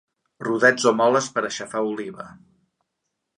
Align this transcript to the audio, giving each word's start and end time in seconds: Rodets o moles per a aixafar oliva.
Rodets 0.45 0.87
o 0.91 0.93
moles 1.01 1.27
per 1.35 1.43
a 1.43 1.47
aixafar 1.51 1.83
oliva. 1.91 2.27